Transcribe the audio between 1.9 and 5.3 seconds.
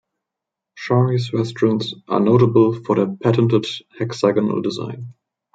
are notable for their patented hexagonal design.